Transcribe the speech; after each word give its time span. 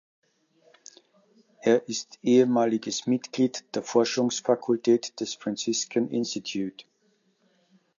Er 1.61 1.87
ist 1.87 2.17
ehemaliges 2.23 3.05
Mitglied 3.05 3.63
der 3.75 3.83
Forschungsfakultät 3.83 5.19
des 5.19 5.35
"Franciscan 5.35 6.07
Institute". 6.07 6.85